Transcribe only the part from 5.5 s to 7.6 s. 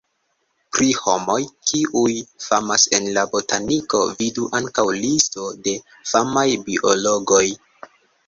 de famaj biologoj.